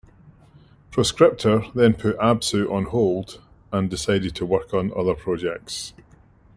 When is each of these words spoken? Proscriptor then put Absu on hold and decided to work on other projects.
Proscriptor 0.89 1.61
then 1.75 1.93
put 1.93 2.17
Absu 2.17 2.71
on 2.73 2.85
hold 2.85 3.39
and 3.71 3.87
decided 3.87 4.33
to 4.35 4.47
work 4.47 4.73
on 4.73 4.91
other 4.97 5.13
projects. 5.13 5.93